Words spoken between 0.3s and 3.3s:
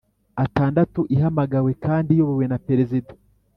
Atandatu ihamagawe kandi iyobowe na perezida